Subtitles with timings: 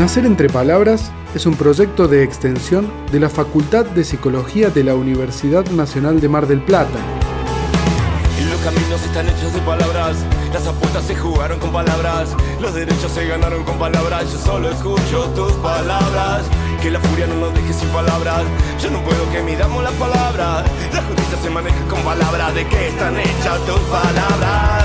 [0.00, 4.94] Nacer entre Palabras es un proyecto de extensión de la Facultad de Psicología de la
[4.94, 6.98] Universidad Nacional de Mar del Plata.
[8.48, 10.16] Los caminos están hechos de palabras,
[10.54, 15.24] las apuestas se jugaron con palabras, los derechos se ganaron con palabras, yo solo escucho
[15.36, 16.44] tus palabras,
[16.80, 18.44] que la furia no nos deje sin palabras,
[18.82, 20.64] yo no puedo que midamos las palabras,
[20.94, 24.82] la justicia se maneja con palabras, ¿de qué están hechas tus palabras?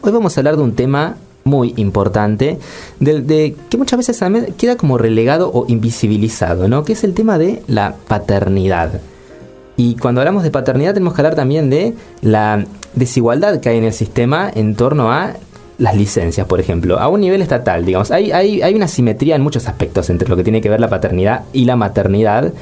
[0.00, 1.14] Hoy vamos a hablar de un tema
[1.48, 2.58] muy importante,
[3.00, 4.22] de, que muchas veces
[4.56, 6.84] queda como relegado o invisibilizado, ¿no?
[6.84, 9.00] Que es el tema de la paternidad.
[9.76, 13.84] Y cuando hablamos de paternidad tenemos que hablar también de la desigualdad que hay en
[13.84, 15.34] el sistema en torno a
[15.78, 18.10] las licencias, por ejemplo, a un nivel estatal, digamos.
[18.10, 20.88] Hay, hay, hay una simetría en muchos aspectos entre lo que tiene que ver la
[20.88, 22.52] paternidad y la maternidad,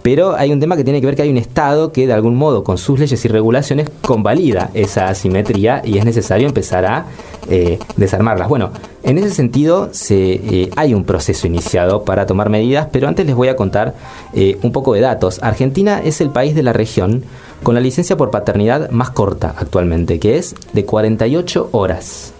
[0.00, 2.34] pero hay un tema que tiene que ver que hay un Estado que de algún
[2.34, 7.06] modo con sus leyes y regulaciones convalida esa asimetría y es necesario empezar a
[7.50, 8.48] eh, desarmarlas.
[8.48, 8.70] Bueno,
[9.02, 13.34] en ese sentido se, eh, hay un proceso iniciado para tomar medidas, pero antes les
[13.34, 13.94] voy a contar
[14.32, 15.40] eh, un poco de datos.
[15.42, 17.22] Argentina es el país de la región
[17.62, 22.32] con la licencia por paternidad más corta actualmente, que es de 48 horas.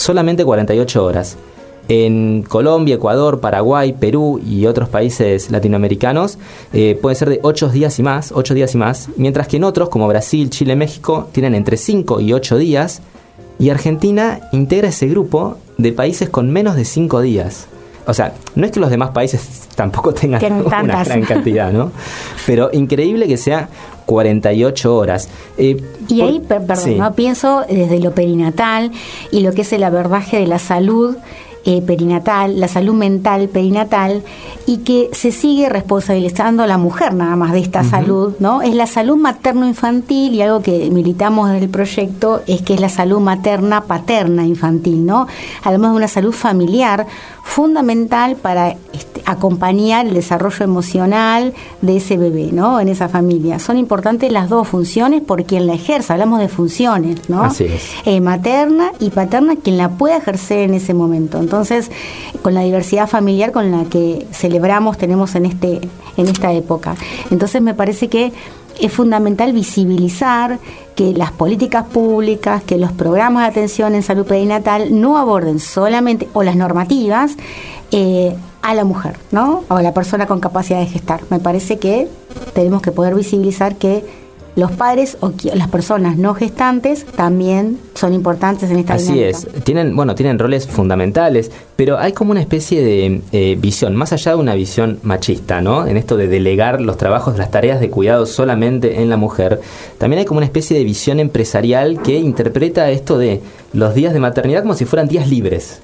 [0.00, 1.36] Solamente 48 horas.
[1.86, 6.38] En Colombia, Ecuador, Paraguay, Perú y otros países latinoamericanos
[6.72, 9.64] eh, pueden ser de 8 días y más, 8 días y más, mientras que en
[9.64, 13.02] otros como Brasil, Chile, México tienen entre 5 y 8 días
[13.58, 17.66] y Argentina integra ese grupo de países con menos de 5 días.
[18.06, 21.92] O sea, no es que los demás países tampoco tengan una gran cantidad, ¿no?
[22.46, 23.68] Pero increíble que sea
[24.06, 25.28] 48 horas.
[25.58, 27.12] Eh, y ahí, perdón, ¿no?
[27.14, 28.90] pienso desde lo perinatal
[29.30, 31.16] y lo que es el abordaje de la salud
[31.66, 34.22] eh, perinatal, la salud mental perinatal,
[34.66, 38.62] y que se sigue responsabilizando a la mujer nada más de esta salud, ¿no?
[38.62, 43.20] Es la salud materno-infantil y algo que militamos del proyecto es que es la salud
[43.20, 45.26] materna, paterna, infantil, ¿no?
[45.62, 47.06] Además de una salud familiar
[47.50, 51.52] fundamental para este, acompañar el desarrollo emocional
[51.82, 52.78] de ese bebé, ¿no?
[52.78, 53.58] En esa familia.
[53.58, 57.42] Son importantes las dos funciones por quien la ejerza, hablamos de funciones, ¿no?
[57.42, 57.90] Así es.
[58.04, 61.38] Eh, materna y paterna, quien la pueda ejercer en ese momento.
[61.40, 61.90] Entonces,
[62.40, 65.80] con la diversidad familiar con la que celebramos, tenemos en, este,
[66.16, 66.94] en esta época.
[67.32, 68.32] Entonces, me parece que
[68.80, 70.58] es fundamental visibilizar
[70.94, 76.28] que las políticas públicas, que los programas de atención en salud perinatal no aborden solamente,
[76.32, 77.36] o las normativas,
[77.90, 79.64] eh, a la mujer, ¿no?
[79.68, 81.20] O a la persona con capacidad de gestar.
[81.30, 82.08] Me parece que
[82.52, 84.04] tenemos que poder visibilizar que
[84.56, 89.94] los padres o las personas no gestantes también son importantes en esta Así es, tienen,
[89.94, 94.38] bueno, tienen roles fundamentales, pero hay como una especie de eh, visión, más allá de
[94.38, 95.86] una visión machista, ¿no?
[95.86, 99.60] En esto de delegar los trabajos, las tareas de cuidado solamente en la mujer,
[99.98, 103.40] también hay como una especie de visión empresarial que interpreta esto de
[103.72, 105.80] los días de maternidad como si fueran días libres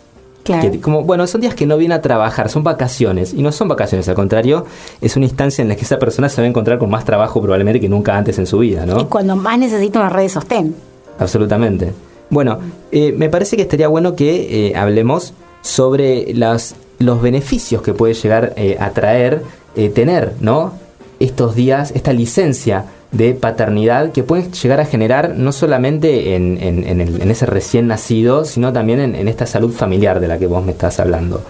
[0.80, 3.34] como, bueno, son días que no viene a trabajar, son vacaciones.
[3.34, 4.66] Y no son vacaciones, al contrario,
[5.00, 7.40] es una instancia en la que esa persona se va a encontrar con más trabajo
[7.40, 9.00] probablemente que nunca antes en su vida, ¿no?
[9.00, 10.74] Y cuando más necesita una red de sostén.
[11.18, 11.92] Absolutamente.
[12.30, 12.58] Bueno,
[12.90, 18.14] eh, me parece que estaría bueno que eh, hablemos sobre las, los beneficios que puede
[18.14, 19.42] llegar eh, a traer
[19.94, 20.72] tener, ¿no?
[21.20, 27.30] Estos días, esta licencia de paternidad que pueden llegar a generar no solamente en, en,
[27.30, 31.00] ese recién nacido, sino también en, esta salud familiar de la que vos me estás
[31.00, 31.42] hablando.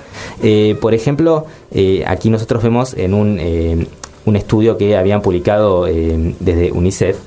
[0.43, 3.87] Eh, por ejemplo, eh, aquí nosotros vemos en un, eh,
[4.25, 7.19] un estudio que habían publicado desde UNICEF,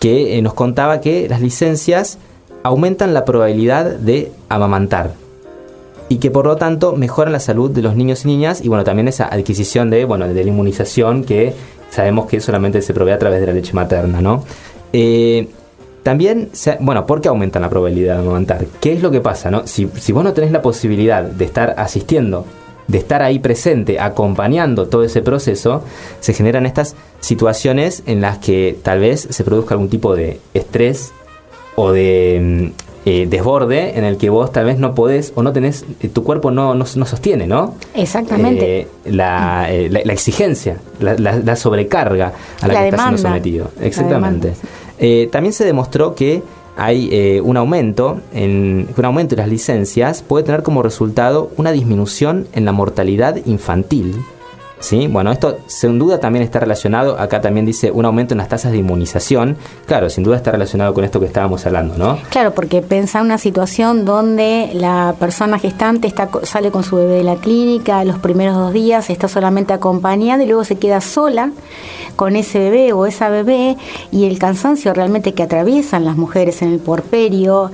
[0.00, 2.18] que nos contaba que las licencias
[2.62, 5.12] aumentan la probabilidad de amamantar,
[6.08, 8.84] y que por lo tanto mejoran la salud de los niños y niñas y bueno
[8.84, 11.52] también esa adquisición de bueno de la inmunización que
[11.90, 14.44] sabemos que solamente se provee a través de la leche materna, ¿no?
[14.92, 15.48] Eh,
[16.02, 18.64] también, bueno, ¿por qué aumentan la probabilidad de amamantar?
[18.80, 19.66] ¿Qué es lo que pasa, no?
[19.66, 22.44] Si, si vos no tenés la posibilidad de estar asistiendo,
[22.86, 25.82] de estar ahí presente, acompañando todo ese proceso,
[26.20, 31.12] se generan estas situaciones en las que tal vez se produzca algún tipo de estrés
[31.74, 35.52] o de mm, eh, desborde en el que vos tal vez no podés o no
[35.52, 37.76] tenés, eh, tu cuerpo no, no, sostiene, ¿no?
[37.94, 38.80] Exactamente.
[38.80, 43.70] Eh, la, la, exigencia, la, sobrecarga a la, que está siendo sometido.
[43.80, 44.54] Exactamente.
[45.30, 46.42] también se demostró que
[46.76, 52.48] hay un aumento en un aumento de las licencias puede tener como resultado una disminución
[52.54, 54.16] en la mortalidad infantil
[54.78, 55.06] ¿Sí?
[55.06, 58.72] Bueno, esto sin duda también está relacionado, acá también dice un aumento en las tasas
[58.72, 59.56] de inmunización.
[59.86, 62.18] Claro, sin duda está relacionado con esto que estábamos hablando, ¿no?
[62.28, 67.24] Claro, porque pensa una situación donde la persona gestante está, sale con su bebé de
[67.24, 71.52] la clínica, los primeros dos días está solamente acompañada y luego se queda sola
[72.16, 73.76] con ese bebé o esa bebé
[74.10, 77.70] y el cansancio realmente que atraviesan las mujeres en el porperio,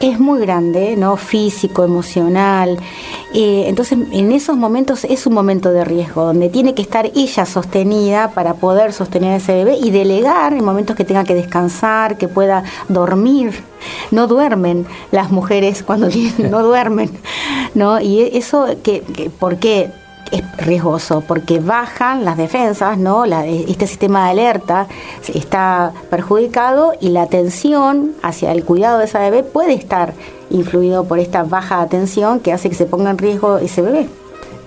[0.00, 1.16] es muy grande, ¿no?
[1.16, 2.78] Físico, emocional.
[3.34, 7.46] Eh, entonces, en esos momentos es un momento de riesgo, donde tiene que estar ella
[7.46, 12.18] sostenida para poder sostener a ese bebé y delegar en momentos que tenga que descansar,
[12.18, 13.64] que pueda dormir.
[14.10, 16.08] No duermen las mujeres cuando
[16.38, 17.10] no duermen,
[17.74, 18.00] ¿no?
[18.00, 19.90] Y eso, que, que ¿por qué?
[20.32, 23.24] Es riesgoso porque bajan las defensas, ¿no?
[23.24, 24.88] este sistema de alerta
[25.32, 30.14] está perjudicado y la atención hacia el cuidado de esa bebé puede estar
[30.50, 34.08] influido por esta baja atención que hace que se ponga en riesgo ese bebé.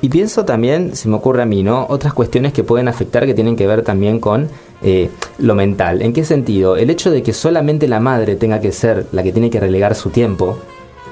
[0.01, 1.85] Y pienso también, se me ocurre a mí, ¿no?
[1.89, 4.47] Otras cuestiones que pueden afectar que tienen que ver también con
[4.81, 6.01] eh, lo mental.
[6.01, 6.77] ¿En qué sentido?
[6.77, 9.95] El hecho de que solamente la madre tenga que ser la que tiene que relegar
[9.95, 10.57] su tiempo,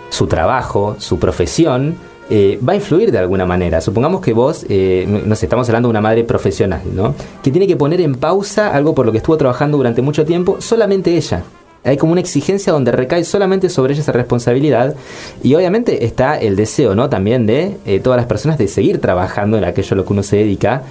[0.09, 1.97] su trabajo, su profesión,
[2.29, 3.79] eh, va a influir de alguna manera.
[3.79, 7.15] Supongamos que vos, eh, nos estamos hablando de una madre profesional, ¿no?
[7.41, 10.57] Que tiene que poner en pausa algo por lo que estuvo trabajando durante mucho tiempo,
[10.59, 11.43] solamente ella.
[11.85, 14.95] Hay como una exigencia donde recae solamente sobre ella esa responsabilidad
[15.41, 17.09] y obviamente está el deseo, ¿no?
[17.09, 20.23] También de eh, todas las personas de seguir trabajando en aquello a lo que uno
[20.23, 20.83] se dedica.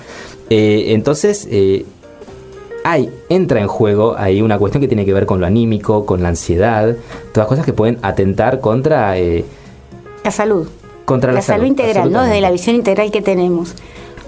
[0.48, 1.48] entonces,
[2.82, 6.22] hay, entra en juego ahí una cuestión que tiene que ver con lo anímico, con
[6.22, 6.96] la ansiedad,
[7.32, 9.16] todas cosas que pueden atentar contra...
[9.16, 10.66] la salud
[11.06, 12.22] contra la, salud, integral, ¿no?
[12.22, 13.74] Desde la visión integral que tenemos,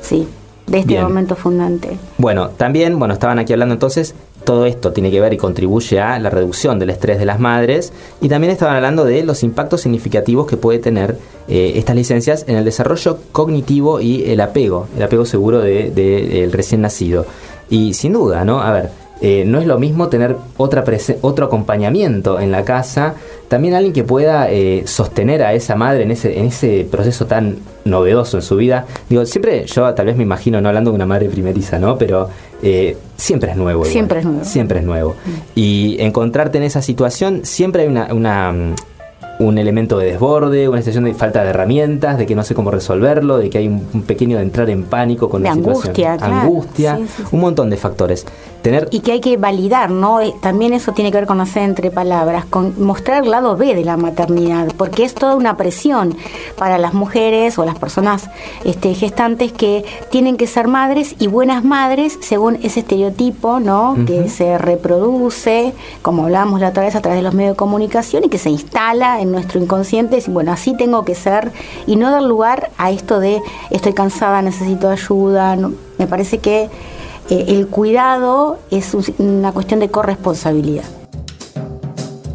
[0.01, 0.27] sí,
[0.67, 1.99] de este momento fundante.
[2.17, 4.15] Bueno, también, bueno, estaban aquí hablando entonces,
[4.45, 7.93] todo esto tiene que ver y contribuye a la reducción del estrés de las madres
[8.23, 12.57] y también estaban hablando de los impactos significativos que puede tener eh, estas licencias en
[12.57, 17.27] el desarrollo cognitivo y el apego, el apego seguro del de, recién nacido.
[17.69, 18.63] Y sin duda, ¿no?
[18.63, 20.85] A ver, eh, no es lo mismo tener otra
[21.23, 23.15] otro acompañamiento en la casa,
[23.49, 27.57] también alguien que pueda eh, sostener a esa madre en ese, en ese proceso tan
[27.85, 28.87] novedoso en su vida.
[29.09, 31.97] Digo, siempre yo tal vez me imagino, no hablando de una madre primeriza, ¿no?
[31.99, 32.29] Pero
[32.63, 33.85] eh, siempre es nuevo.
[33.85, 34.45] Siempre es nuevo.
[34.45, 35.17] Siempre es nuevo.
[35.55, 38.75] Y encontrarte en esa situación, siempre hay una, una
[39.39, 42.71] un elemento de desborde, una situación de falta de herramientas, de que no sé cómo
[42.71, 46.33] resolverlo, de que hay un, pequeño de entrar en pánico con la angustia, situación.
[46.33, 46.99] Angustia,
[47.31, 48.27] un montón de factores.
[48.63, 48.89] Tener...
[48.91, 50.21] Y que hay que validar, ¿no?
[50.21, 53.75] Eh, también eso tiene que ver con hacer entre palabras, con mostrar el lado B
[53.75, 56.17] de la maternidad, porque es toda una presión
[56.57, 58.29] para las mujeres o las personas
[58.65, 63.97] este, gestantes que tienen que ser madres y buenas madres según ese estereotipo, ¿no?
[64.07, 68.25] Que se reproduce, como hablábamos la otra vez a través de los medios de comunicación
[68.25, 71.53] y que se instala en nuestro inconsciente, y bueno, así tengo que ser,
[71.87, 73.41] y no dar lugar a esto de
[73.71, 75.57] estoy cansada, necesito ayuda.
[75.99, 76.69] me parece que
[77.31, 80.85] eh, el cuidado es una cuestión de corresponsabilidad.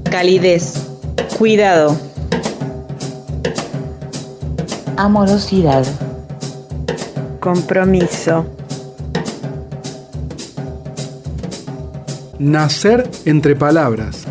[0.09, 0.73] Calidez,
[1.37, 1.95] cuidado,
[4.97, 5.85] amorosidad,
[7.39, 8.45] compromiso.
[12.37, 14.25] Nacer entre palabras.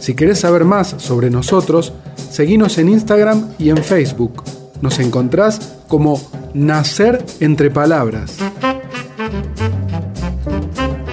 [0.00, 1.92] Si querés saber más sobre nosotros,
[2.36, 4.42] Seguinos en Instagram y en Facebook.
[4.82, 6.20] Nos encontrás como
[6.52, 8.36] Nacer entre Palabras.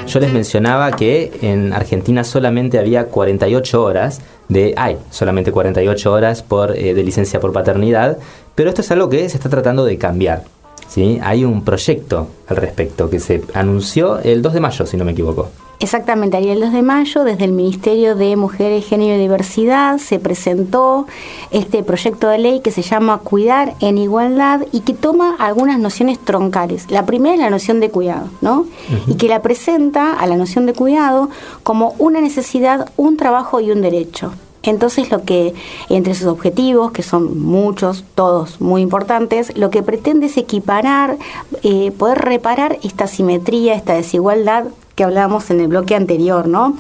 [0.06, 6.44] Yo les mencionaba que en Argentina solamente había 48 horas de hay solamente 48 horas
[6.44, 8.18] por, eh, de licencia por paternidad,
[8.54, 10.44] pero esto es algo que se está tratando de cambiar.
[10.90, 11.22] ¿sí?
[11.24, 15.14] Hay un proyecto al respecto que se anunció el 2 de mayo, si no me
[15.14, 15.52] equivoco.
[15.80, 21.08] Exactamente, el 2 de mayo, desde el Ministerio de Mujeres, Género y Diversidad, se presentó
[21.52, 26.20] este proyecto de ley que se llama Cuidar en Igualdad y que toma algunas nociones
[26.20, 26.90] troncales.
[26.90, 28.66] La primera es la noción de cuidado, ¿no?
[29.08, 31.30] Y que la presenta a la noción de cuidado
[31.64, 34.32] como una necesidad, un trabajo y un derecho.
[34.64, 35.54] Entonces lo que,
[35.90, 41.18] entre sus objetivos, que son muchos, todos muy importantes, lo que pretende es equiparar,
[41.64, 44.66] eh, poder reparar esta simetría, esta desigualdad
[44.96, 46.76] que hablábamos en el bloque anterior, ¿no?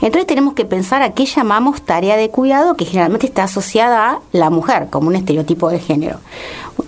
[0.00, 4.20] Entonces tenemos que pensar a qué llamamos tarea de cuidado, que generalmente está asociada a
[4.32, 6.18] la mujer, como un estereotipo de género.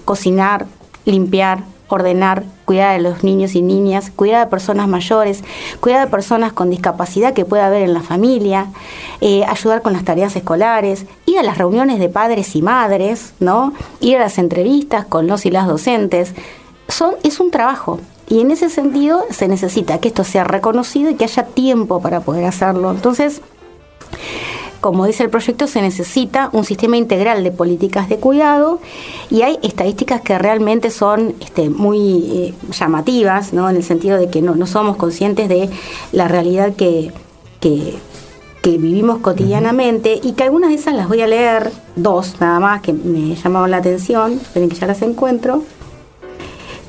[0.05, 0.67] Cocinar,
[1.05, 5.45] limpiar, ordenar, cuidar de los niños y niñas, cuidar de personas mayores,
[5.81, 8.67] cuidar de personas con discapacidad que pueda haber en la familia,
[9.21, 13.73] eh, ayudar con las tareas escolares, ir a las reuniones de padres y madres, ¿no?
[14.01, 16.35] Ir a las entrevistas con los y las docentes.
[16.89, 21.15] Son, es un trabajo, y en ese sentido se necesita que esto sea reconocido y
[21.15, 22.91] que haya tiempo para poder hacerlo.
[22.91, 23.43] Entonces,
[24.81, 28.81] como dice el proyecto, se necesita un sistema integral de políticas de cuidado
[29.31, 31.99] y hay estadísticas que realmente son este, muy
[32.33, 33.71] eh, llamativas, ¿no?
[33.71, 35.71] en el sentido de que no, no somos conscientes de
[36.13, 37.13] la realidad que,
[37.61, 37.95] que,
[38.61, 42.83] que vivimos cotidianamente y que algunas de esas las voy a leer, dos nada más
[42.83, 45.63] que me llamaban la atención, esperen que ya las encuentro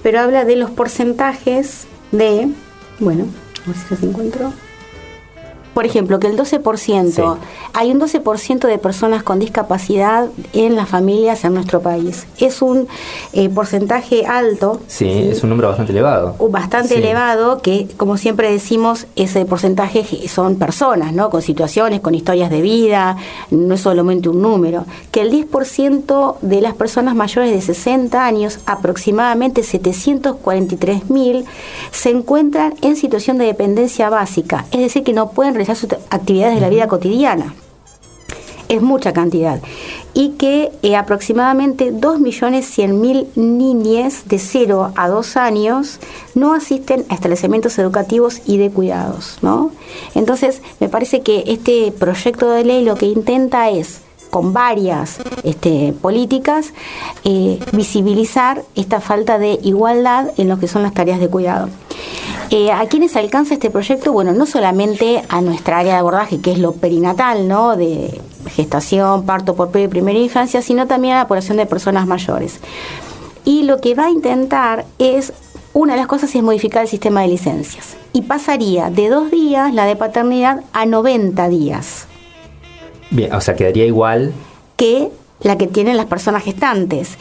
[0.05, 2.47] pero habla de los porcentajes de,
[2.99, 3.25] bueno,
[3.65, 4.53] a ver si los encuentro.
[5.75, 7.37] Por ejemplo, que el 12%,
[7.73, 12.27] hay un 12% de personas con discapacidad en las familias en nuestro país.
[12.37, 12.87] Es un
[13.33, 14.79] eh, porcentaje alto.
[14.87, 16.37] Sí, es un número bastante elevado.
[16.49, 21.29] Bastante elevado, que como siempre decimos, ese porcentaje son personas, ¿no?
[21.29, 23.17] Con situaciones, con historias de vida,
[23.51, 24.85] no es solamente un número.
[25.11, 31.43] Que el 10% de las personas mayores de 60 años, aproximadamente 743 mil,
[31.91, 36.61] se encuentran en situación de dependencia básica, es decir, que no pueden sus actividades de
[36.61, 37.55] la vida cotidiana.
[38.67, 39.61] Es mucha cantidad.
[40.13, 45.99] Y que eh, aproximadamente 2.100.000 niñas de 0 a 2 años
[46.35, 49.37] no asisten a establecimientos educativos y de cuidados.
[49.41, 49.71] ¿no?
[50.13, 54.01] Entonces, me parece que este proyecto de ley lo que intenta es
[54.35, 56.73] con varias este, políticas,
[57.23, 61.69] eh, visibilizar esta falta de igualdad en lo que son las tareas de cuidado.
[62.49, 64.11] Eh, ¿A quiénes alcanza este proyecto?
[64.11, 67.77] Bueno, no solamente a nuestra área de abordaje, que es lo perinatal, ¿no?
[67.77, 72.59] De gestación, parto por primera infancia, sino también a la población de personas mayores.
[73.45, 75.31] Y lo que va a intentar es,
[75.71, 77.95] una de las cosas es modificar el sistema de licencias.
[78.11, 82.07] Y pasaría de dos días la de paternidad a 90 días.
[83.11, 84.33] Bien, o sea, quedaría igual.
[84.77, 85.09] Que
[85.41, 87.17] la que tienen las personas gestantes.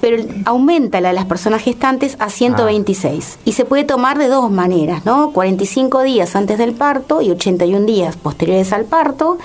[0.00, 3.36] Pero aumenta la de las personas gestantes a 126.
[3.36, 3.40] Ah.
[3.44, 5.32] Y se puede tomar de dos maneras, ¿no?
[5.32, 9.38] 45 días antes del parto y 81 días posteriores al parto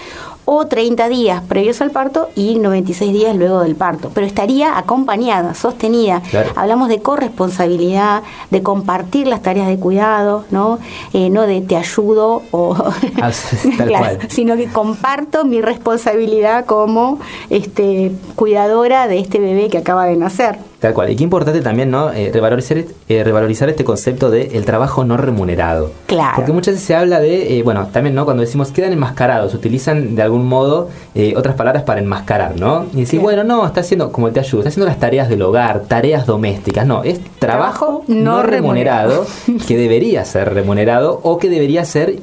[0.46, 5.54] o 30 días previos al parto y 96 días luego del parto, pero estaría acompañada,
[5.54, 6.22] sostenida.
[6.56, 10.80] Hablamos de corresponsabilidad, de compartir las tareas de cuidado, ¿no?
[11.14, 12.76] Eh, no de te ayudo o
[13.22, 13.32] ah,
[14.30, 17.20] sino que comparto mi responsabilidad como
[17.50, 20.73] este cuidadora de este bebé que acaba de nacer.
[20.84, 21.10] Tal cual.
[21.10, 22.12] Y qué importante también, ¿no?
[22.12, 25.94] Eh, revalorizar, eh, revalorizar este concepto de el trabajo no remunerado.
[26.08, 26.34] Claro.
[26.36, 28.26] Porque muchas veces se habla de, eh, bueno, también, ¿no?
[28.26, 30.90] Cuando decimos quedan enmascarados, utilizan de algún modo
[31.38, 32.86] otras palabras para enmascarar, ¿no?
[32.94, 35.84] Y decir, bueno, no, está haciendo, como te ayudo, está haciendo las tareas del hogar,
[35.88, 36.86] tareas domésticas.
[36.86, 39.26] No, es trabajo, no, remunerado,
[39.66, 42.18] que debería ser remunerado o que debería ser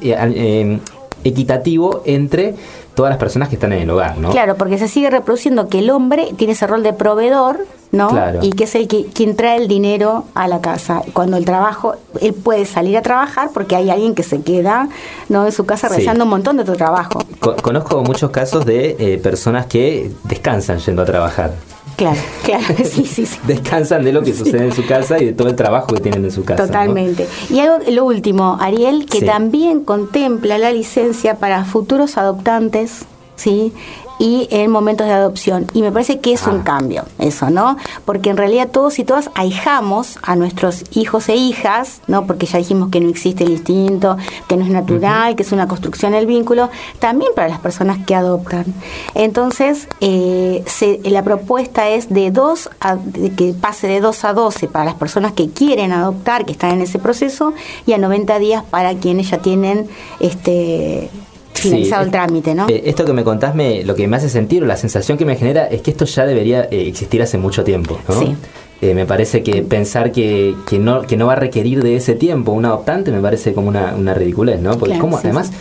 [1.25, 2.57] equitativo entre
[3.00, 4.28] todas las personas que están en el hogar, ¿no?
[4.28, 8.11] Claro, porque se sigue reproduciendo que el hombre tiene ese rol de proveedor, ¿no?
[8.11, 8.40] Claro.
[8.42, 11.00] Y que es el que quien trae el dinero a la casa.
[11.14, 14.90] Cuando el trabajo, él puede salir a trabajar porque hay alguien que se queda,
[15.30, 15.47] ¿no?
[15.47, 17.21] En su casa realizando un montón de otro trabajo.
[17.62, 21.52] conozco muchos casos de eh, personas que descansan yendo a trabajar.
[22.00, 23.38] Claro, claro, sí, sí, sí.
[23.47, 26.25] Descansan de lo que sucede en su casa y de todo el trabajo que tienen
[26.25, 26.64] en su casa.
[26.64, 27.28] Totalmente.
[27.50, 33.04] Y algo, lo último, Ariel, que también contempla la licencia para futuros adoptantes,
[33.37, 33.75] ¿sí?
[34.21, 35.67] Y en momentos de adopción.
[35.73, 36.65] Y me parece que es un ah.
[36.65, 37.77] cambio eso, ¿no?
[38.05, 42.27] Porque en realidad todos y todas ahijamos a nuestros hijos e hijas, ¿no?
[42.27, 45.67] Porque ya dijimos que no existe el instinto, que no es natural, que es una
[45.67, 48.67] construcción del vínculo, también para las personas que adoptan.
[49.15, 50.62] Entonces, eh,
[51.05, 52.99] la propuesta es de dos a,
[53.37, 56.83] que pase de 2 a 12 para las personas que quieren adoptar, que están en
[56.83, 57.55] ese proceso,
[57.87, 59.89] y a 90 días para quienes ya tienen
[60.21, 61.11] este
[61.54, 62.69] finalizado el trámite, ¿no?
[62.69, 65.37] Eh, esto que me contás, me, lo que me hace sentir, la sensación que me
[65.37, 68.19] genera, es que esto ya debería eh, existir hace mucho tiempo, ¿no?
[68.19, 68.37] Sí.
[68.83, 72.14] Eh, me parece que pensar que, que, no, que no va a requerir de ese
[72.14, 74.78] tiempo un adoptante me parece como una, una ridiculez, ¿no?
[74.78, 75.52] Porque como además,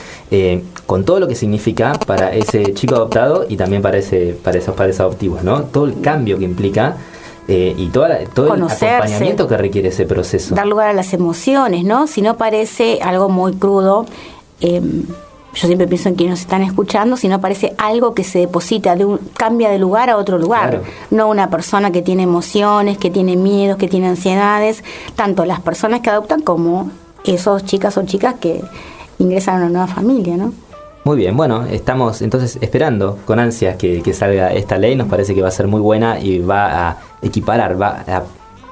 [0.85, 4.73] con todo lo que significa para ese chico adoptado y también para, ese, para esos
[4.73, 5.63] padres adoptivos, ¿no?
[5.63, 6.95] Todo el cambio que implica
[7.49, 10.55] y toda todo el acompañamiento que requiere ese proceso.
[10.55, 12.07] Dar lugar a las emociones, ¿no?
[12.07, 14.05] Si no parece algo muy crudo,
[14.61, 14.81] eh,
[15.53, 18.95] yo siempre pienso en quienes nos están escuchando, si no parece algo que se deposita,
[18.95, 23.09] de un, cambia de lugar a otro lugar, no una persona que tiene emociones, que
[23.09, 24.83] tiene miedos, que tiene ansiedades,
[25.15, 26.91] tanto las personas que adoptan como
[27.23, 28.61] esos chicas o chicas que
[29.17, 30.53] ingresan a una nueva familia, ¿no?
[31.03, 35.33] Muy bien, bueno, estamos entonces esperando con ansias que, que salga esta ley, nos parece
[35.33, 38.23] que va a ser muy buena y va a equiparar, va a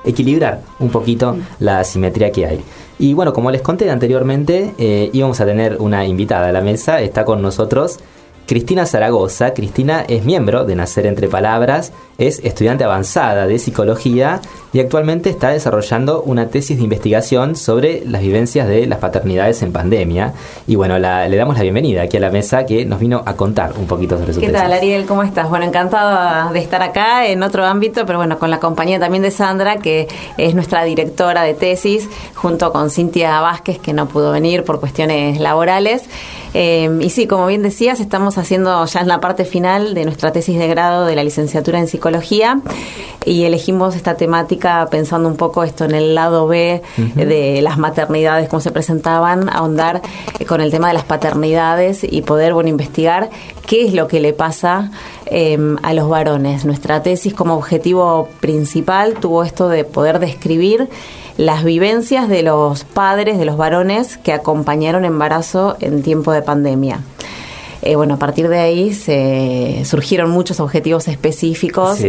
[0.05, 2.62] equilibrar un poquito la asimetría que hay.
[3.00, 7.01] Y bueno, como les conté anteriormente, eh, íbamos a tener una invitada a la mesa.
[7.01, 8.00] Está con nosotros
[8.48, 9.54] Cristina Zaragoza.
[9.54, 14.41] Cristina es miembro de Nacer entre Palabras, es estudiante avanzada de psicología
[14.74, 19.71] y actualmente está desarrollando una tesis de investigación sobre las vivencias de las paternidades en
[19.71, 20.33] pandemia.
[20.67, 23.74] Y bueno, le damos la bienvenida aquí a la mesa que nos vino a contar
[23.77, 24.53] un poquito sobre su tesis.
[24.53, 25.05] ¿Qué tal, Ariel?
[25.05, 25.50] ¿Cómo estás?
[25.50, 29.31] Bueno, encantada de estar acá en otro ámbito, pero bueno, con la compañía también de
[29.31, 30.07] Sandra, que
[30.38, 35.39] es nuestra directora de tesis, junto con Cintia Vázquez, que no pudo venir por cuestiones
[35.39, 36.03] laborales.
[36.53, 40.31] Eh, y sí, como bien decías, estamos haciendo ya en la parte final de nuestra
[40.31, 42.06] tesis de grado de la licenciatura en psicología
[43.25, 46.81] y elegimos esta temática pensando un poco esto en el lado B
[47.15, 50.01] de las maternidades, cómo se presentaban, ahondar
[50.47, 53.29] con el tema de las paternidades y poder bueno investigar
[53.65, 54.91] qué es lo que le pasa
[55.25, 56.63] em, a los varones.
[56.63, 60.87] Nuestra tesis como objetivo principal tuvo esto de poder describir
[61.35, 67.01] las vivencias de los padres, de los varones que acompañaron embarazo en tiempo de pandemia.
[67.88, 72.00] Eh, bueno, a partir de ahí se surgieron muchos objetivos específicos,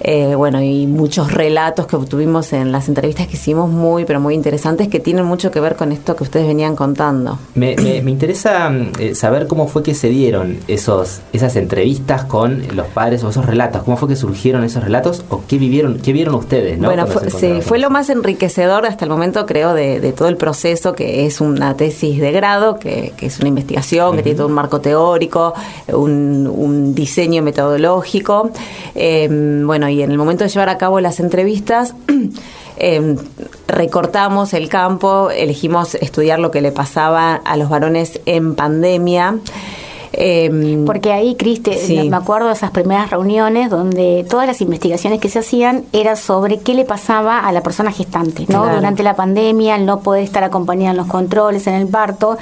[0.00, 4.32] eh, bueno, y muchos relatos que obtuvimos en las entrevistas que hicimos muy, pero muy
[4.32, 7.38] interesantes que tienen mucho que ver con esto que ustedes venían contando.
[7.54, 12.86] Me, me, interesa eh, saber cómo fue que se dieron esos, esas entrevistas con los
[12.86, 16.34] padres o esos relatos, cómo fue que surgieron esos relatos o qué vivieron, qué vieron
[16.36, 16.88] ustedes, ¿no?
[16.88, 20.94] Bueno, fue, sí, fue lo más enriquecedor hasta el momento, creo, de, todo el proceso,
[20.94, 24.80] que es una tesis de grado, que, es una investigación, que tiene todo un marco
[24.80, 25.25] teórico
[25.88, 28.50] un, diseño metodológico.
[28.94, 31.94] Em, bueno, y en el momento de llevar a cabo las entrevistas,
[32.78, 33.16] em,
[33.68, 39.38] recortamos el campo, elegimos estudiar lo que le pasaba a los varones en pandemia.
[40.16, 45.28] Em, Porque ahí, Criste, me acuerdo de esas primeras reuniones donde todas las investigaciones que
[45.28, 48.66] se hacían era sobre qué le pasaba a la persona gestante, ¿no?
[48.74, 52.38] Durante la pandemia, el no poder estar acompañada en los controles, en el parto.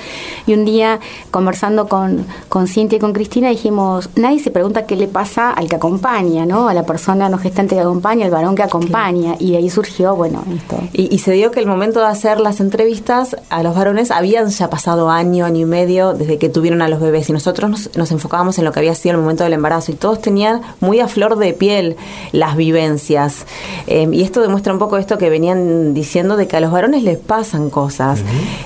[0.46, 1.00] Y un día,
[1.30, 5.68] conversando con, con Cintia y con Cristina, dijimos, nadie se pregunta qué le pasa al
[5.68, 6.68] que acompaña, ¿no?
[6.68, 9.34] A la persona no gestante que acompaña, al varón que acompaña.
[9.40, 10.76] Y de ahí surgió, bueno, esto.
[10.92, 14.48] Y, y se dio que el momento de hacer las entrevistas a los varones habían
[14.50, 18.10] ya pasado año, año y medio desde que tuvieron a los bebés y nosotros nos,
[18.10, 21.08] enfocábamos en lo que había sido el momento del embarazo y todos tenían muy a
[21.08, 21.96] flor de piel
[22.32, 23.46] las vivencias.
[23.86, 27.02] Em, y esto demuestra un poco esto que venían diciendo de que a los varones
[27.02, 28.20] les pasan cosas,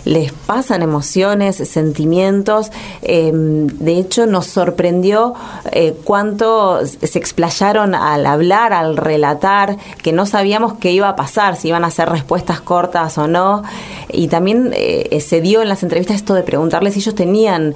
[0.04, 2.70] les pasan emociones, sentimientos.
[3.02, 5.34] Em, de hecho, nos sorprendió
[5.72, 11.56] eh, cuánto se explayaron al hablar, al relatar, que no sabíamos qué iba a pasar,
[11.56, 13.62] si iban a ser respuestas cortas o no.
[14.10, 17.74] Y también eh, se dio en las entrevistas esto de preguntarles si ellos tenían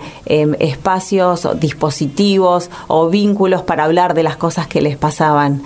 [1.11, 5.63] em, espacio dispositivos o vínculos para hablar de las cosas que les pasaban.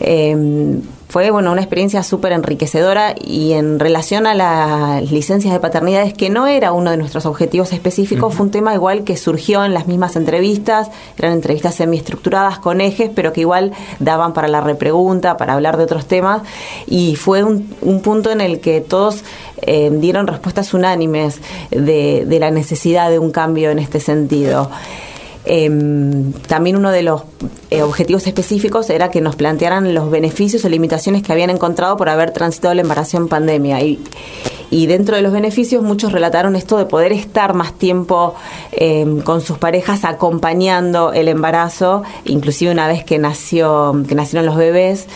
[0.00, 6.12] Em, fue bueno una experiencia súper enriquecedora y en relación a las licencias de paternidades,
[6.12, 9.72] que no era uno de nuestros objetivos específicos, fue un tema igual que surgió en
[9.72, 15.36] las mismas entrevistas, eran entrevistas semiestructuradas con ejes, pero que igual daban para la repregunta,
[15.36, 16.42] para hablar de otros temas,
[16.86, 17.66] y fue un,
[18.02, 19.22] punto en el que todos
[19.62, 21.40] eh, dieron respuestas unánimes
[21.70, 24.70] de, de la necesidad de un cambio en este sentido.
[25.48, 27.22] Em, también uno de los
[27.70, 32.08] eh, objetivos específicos era que nos plantearan los beneficios o limitaciones que habían encontrado por
[32.08, 33.80] haber transitado la embarazo en pandemia.
[33.80, 34.00] Y,
[34.70, 38.34] y dentro de los beneficios muchos relataron esto de poder estar más tiempo
[38.72, 44.56] em, con sus parejas acompañando el embarazo, inclusive una vez que nació, que nacieron los
[44.56, 45.06] bebés,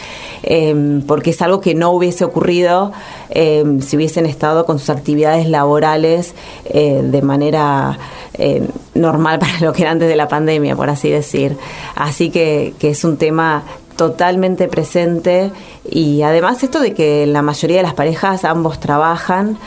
[0.42, 2.92] em, porque es algo que no hubiese ocurrido
[3.32, 6.34] si hubiesen estado con sus actividades laborales
[6.64, 7.96] eh, de manera
[8.34, 11.56] eh, normal para lo que era antes de la pandemia, por así decir.
[11.94, 13.62] Así que, que es un tema
[14.00, 15.50] totalmente presente
[15.84, 19.58] y además esto de que la mayoría de las parejas ambos trabajan.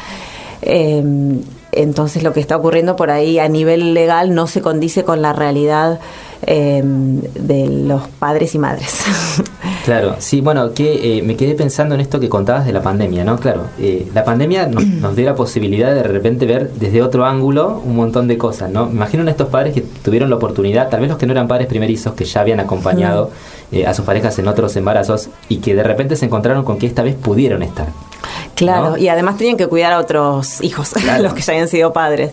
[0.64, 1.04] Eh,
[1.72, 5.34] entonces lo que está ocurriendo por ahí a nivel legal no se condice con la
[5.34, 6.00] realidad
[6.46, 9.04] Em, de los padres y madres.
[9.84, 13.26] Claro, sí, bueno, que eh, me quedé pensando en esto que contabas de la pandemia,
[13.26, 13.38] ¿no?
[13.38, 17.82] Claro, eh, la pandemia nos, dio la posibilidad de de repente ver desde otro ángulo
[17.84, 18.86] un montón de cosas, ¿no?
[18.86, 21.50] Me imagino a estos padres que tuvieron la oportunidad, tal vez los que no eran
[21.50, 23.32] padres primerizos, que ya habían acompañado
[23.74, 26.86] eh, a sus parejas en otros embarazos y que de repente se encontraron con que
[26.86, 27.88] esta vez pudieron estar.
[28.64, 32.32] Claro, y además tenían que cuidar a otros hijos, los que ya habían sido padres.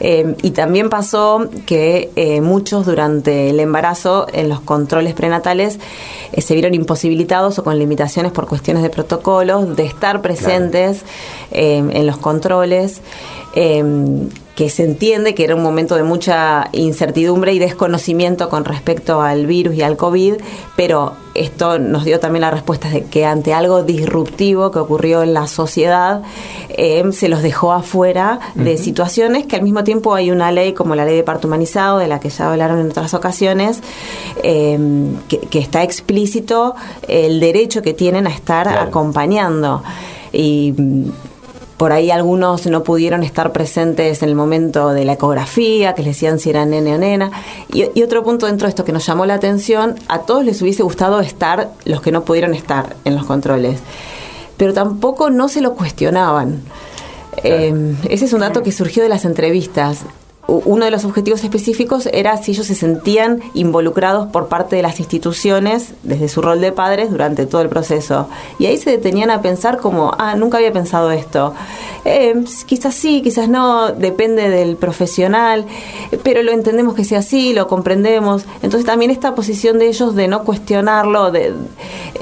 [0.00, 5.78] Eh, y también pasó que eh, muchos durante el embarazo, en los controles prenatales,
[6.32, 11.02] eh, se vieron imposibilitados o con limitaciones por cuestiones de protocolos de estar presentes
[11.50, 13.00] en los controles
[14.56, 19.46] que se entiende que era un momento de mucha incertidumbre y desconocimiento con respecto al
[19.46, 20.36] virus y al COVID,
[20.76, 25.34] pero esto nos dio también la respuesta de que ante algo disruptivo que ocurrió en
[25.34, 26.22] la sociedad,
[26.70, 30.94] eh, se los dejó afuera de situaciones que al mismo tiempo hay una ley como
[30.94, 33.80] la ley de parto humanizado, de la que ya hablaron en otras ocasiones,
[34.42, 34.78] eh,
[35.28, 36.74] que, está explícito
[37.08, 39.82] el derecho que tienen a estar acompañando.
[40.32, 40.74] Y
[41.76, 46.16] por ahí algunos no pudieron estar presentes en el momento de la ecografía, que les
[46.16, 47.30] decían si era nene o nena.
[47.72, 50.82] Y, otro punto dentro de esto que nos llamó la atención, a todos les hubiese
[50.82, 53.80] gustado estar los que no pudieron estar en los controles,
[54.56, 56.62] pero tampoco no se lo cuestionaban.
[57.42, 60.00] Eh, ese es un dato que surgió de las entrevistas.
[60.46, 65.00] Uno de los objetivos específicos era si ellos se sentían involucrados por parte de las
[65.00, 68.28] instituciones desde su rol de padres durante todo el proceso.
[68.58, 71.54] Y ahí se detenían a pensar como, ah, nunca había pensado esto.
[72.04, 75.64] Eh, quizás sí, quizás no, depende del profesional,
[76.22, 78.44] pero lo entendemos que sea así, lo comprendemos.
[78.62, 81.52] Entonces también esta posición de ellos de no cuestionarlo, de...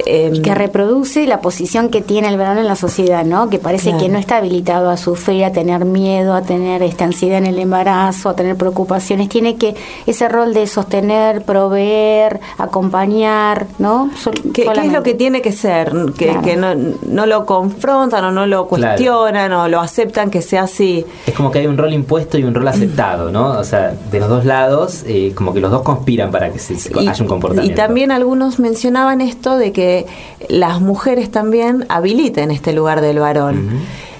[0.07, 3.49] Em, que reproduce la posición que tiene el verano en la sociedad, ¿no?
[3.49, 7.37] Que parece que no está habilitado a sufrir, a tener miedo, a tener esta ansiedad
[7.37, 9.29] en el embarazo, a tener preocupaciones.
[9.29, 9.75] Tiene que
[10.05, 14.09] ese rol de sostener, proveer, acompañar, ¿no?
[14.53, 15.93] ¿Qué, es lo que tiene que ser?
[16.17, 21.05] Que, no, no, lo confrontan o no lo cuestionan o lo aceptan que sea así.
[21.25, 23.59] Es como que hay un rol impuesto y un rol aceptado, ¿no?
[23.59, 26.75] O sea, de los dos lados, eh, como que los dos conspiran para que se,
[26.97, 27.71] haya un comportamiento.
[27.71, 30.05] Y también algunos mencionaban esto de que
[30.49, 33.69] las mujeres también habiliten este lugar del varón.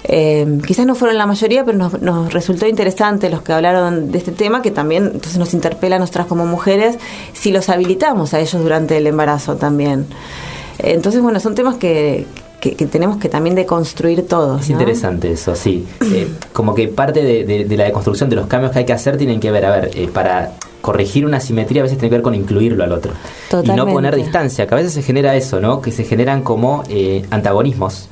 [0.08, 4.32] Eh, quizás no fueron la mayoría, pero nos, resultó interesante los que hablaron de este
[4.32, 6.96] tema, que también entonces nos interpela a nosotras como mujeres
[7.32, 10.06] si los habilitamos a ellos durante el embarazo también.
[10.78, 12.26] Entonces, bueno, son temas que,
[12.60, 14.62] que, tenemos que también deconstruir todos.
[14.62, 15.86] Es interesante eso, sí.
[16.02, 19.40] Eh, como que parte de, la deconstrucción de los cambios que hay que hacer tienen
[19.40, 22.34] que ver, a ver, eh, para corregir una simetría a veces tiene que ver con
[22.34, 23.12] incluirlo al otro.
[23.64, 25.80] Y no poner distancia, que a veces se genera eso, ¿no?
[25.80, 28.08] Que se generan como eh, antagonismos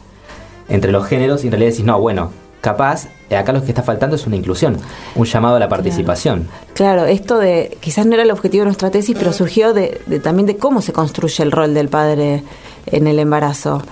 [0.69, 4.17] entre los géneros y en realidad decís, no, bueno, capaz, acá lo que está faltando
[4.17, 4.79] es una inclusión,
[5.15, 6.49] un llamado a la participación.
[6.73, 10.47] Claro, esto de, quizás no era el objetivo de nuestra tesis, pero surgió de, también
[10.47, 12.43] de cómo se construye el rol del padre
[12.87, 13.83] en el embarazo.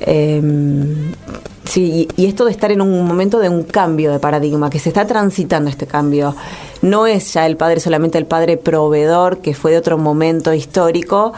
[0.00, 0.40] Eh,
[1.64, 4.90] sí, y, esto de estar en un momento de un cambio de paradigma, que se
[4.90, 6.36] está transitando este cambio.
[6.82, 11.32] No es ya el padre solamente el padre proveedor, que fue de otro momento histórico,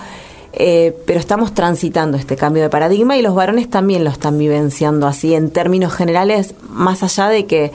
[0.53, 5.07] eh, pero estamos transitando este cambio de paradigma y los varones también lo están vivenciando
[5.07, 7.73] así en términos generales, más allá de que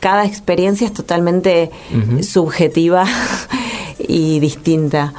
[0.00, 1.70] cada experiencia es totalmente
[2.22, 3.04] subjetiva
[3.98, 5.12] y distinta.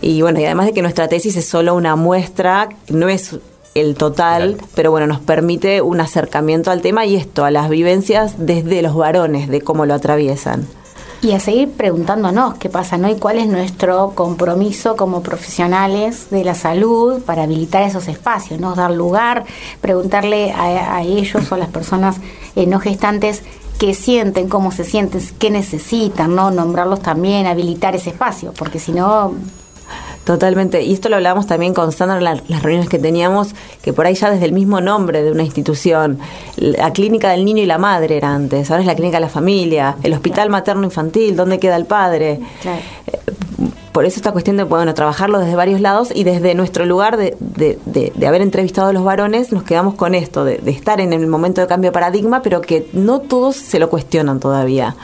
[0.00, 3.36] Y bueno, y además de que nuestra tesis es solo una muestra, no es
[3.74, 8.34] el total, pero bueno, nos permite un acercamiento al tema y esto, a las vivencias
[8.38, 10.66] desde los varones, de cómo lo atraviesan.
[11.22, 13.08] Y a seguir preguntándonos qué pasa, ¿no?
[13.08, 18.74] Y cuál es nuestro compromiso como profesionales de la salud para habilitar esos espacios, ¿no?
[18.74, 19.44] Dar lugar,
[19.80, 22.16] preguntarle a, ellos o a las personas
[22.54, 23.42] eh, no gestantes
[23.78, 26.50] qué sienten, cómo se sienten, qué necesitan, ¿no?
[26.50, 29.34] Nombrarlos también, habilitar ese espacio, porque si no
[30.26, 30.82] Totalmente.
[30.82, 34.14] Y esto lo hablábamos también con Sandra en las reuniones que teníamos, que por ahí
[34.16, 36.18] ya desde el mismo nombre de una institución,
[36.56, 39.28] la clínica del niño y la madre era antes, ahora es la clínica de la
[39.28, 42.40] familia, el hospital materno infantil, ¿dónde queda el padre?
[42.64, 43.20] Eh,
[43.92, 47.36] por eso esta cuestión de bueno, trabajarlo desde varios lados y desde nuestro lugar de,
[47.38, 51.28] de, de, haber entrevistado a los varones, nos quedamos con esto, de, estar en el
[51.28, 54.96] momento de cambio de paradigma, pero que no todos se lo cuestionan todavía.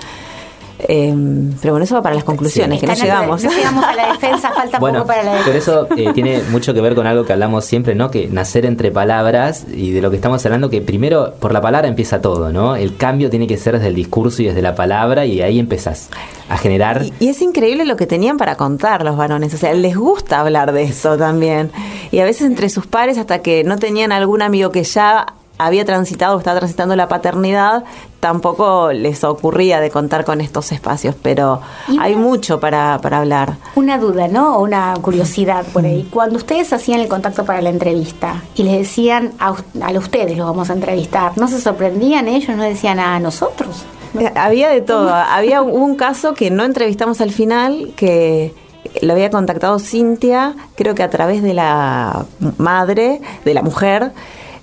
[0.89, 3.43] Em, pero bueno, eso va para las conclusiones, que no llegamos.
[3.45, 5.45] No llegamos a la defensa, falta poco para la defensa.
[5.47, 8.11] Pero eso eh, tiene mucho que ver con algo que hablamos siempre, ¿no?
[8.11, 11.89] Que nacer entre palabras y de lo que estamos hablando, que primero por la palabra
[11.89, 12.77] empieza todo, ¿no?
[12.77, 16.11] El cambio tiene que ser desde el discurso y desde la palabra y ahí empezás
[16.49, 17.03] a generar.
[17.05, 20.41] Y, y es increíble lo que tenían para contar los varones, o sea, les gusta
[20.41, 21.71] hablar de eso también.
[22.11, 25.27] Y a veces entre sus pares, hasta que no tenían algún amigo que ya
[25.65, 27.85] había transitado o estaba transitando la paternidad,
[28.21, 31.61] tampoco les ocurría de contar con estos espacios, pero
[31.99, 33.57] hay mucho para, para hablar.
[33.75, 34.57] Una duda, ¿no?
[34.57, 36.09] O una curiosidad por ahí.
[36.11, 40.47] Cuando ustedes hacían el contacto para la entrevista y les decían a, a ustedes los
[40.47, 42.57] vamos a entrevistar, ¿no se sorprendían ellos?
[42.57, 43.85] ¿No decían a nosotros?
[44.19, 45.13] Eh, había de todo.
[45.15, 48.55] había un caso que no entrevistamos al final, que
[49.01, 52.27] lo había contactado Cintia, creo que a través de la
[52.59, 54.13] madre, de la mujer,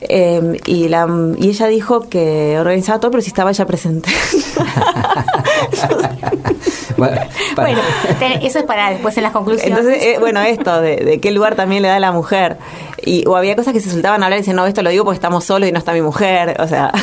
[0.02, 1.08] Em, y, la,
[1.38, 4.10] y ella dijo que organizaba todo, pero si estaba ella presente.
[6.98, 7.82] bueno,
[8.42, 9.78] eso es para después en las conclusiones.
[9.78, 12.58] Entonces, eh, bueno, esto de, qué lugar también le da a la mujer.
[13.06, 15.04] Y, o había cosas que se soltaban a hablar y decían, no, esto lo digo
[15.04, 16.56] porque estamos solos y no está mi mujer.
[16.62, 16.94] O sea,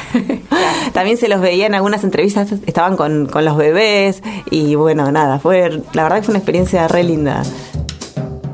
[0.92, 4.22] también se los veía en algunas entrevistas, estaban con, con los bebés.
[4.50, 7.42] Y bueno, nada, fue la verdad que fue una experiencia re linda.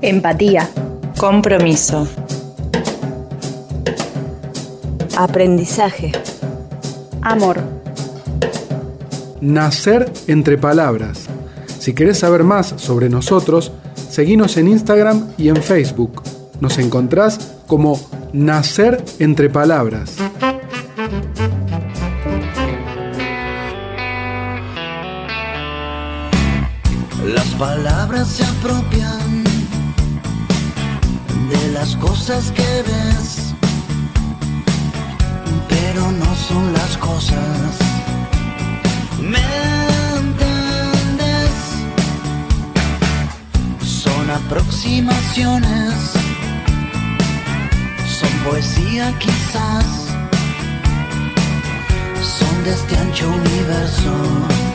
[0.03, 0.69] Empatía.
[1.19, 2.07] Compromiso.
[5.17, 6.13] Aprendizaje.
[7.23, 7.63] Amor.
[9.41, 11.27] Nacer entre palabras.
[11.79, 13.73] Si querés saber más sobre nosotros,
[14.11, 16.23] seguinos en Instagram y en Facebook.
[16.61, 17.99] Nos encontrás como
[18.35, 20.17] Nacer entre palabras.
[27.25, 29.45] Las palabras se apropian
[31.49, 33.36] de las cosas que ves
[36.99, 37.79] cosas.
[39.21, 39.67] ¿Me?
[43.83, 45.95] Son aproximaciones,
[48.19, 49.87] son poesía quizás,
[52.21, 54.66] son de este ancho universo.